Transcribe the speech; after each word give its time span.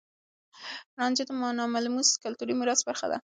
رانجه 0.97 1.23
د 1.27 1.31
ناملموس 1.61 2.09
کلتوري 2.23 2.53
ميراث 2.59 2.81
برخه 2.87 3.07
ده. 3.11 3.17